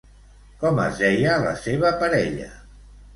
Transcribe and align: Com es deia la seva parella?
Com 0.61 0.79
es 0.83 0.95
deia 1.01 1.35
la 1.43 1.51
seva 1.65 1.91
parella? 2.05 2.49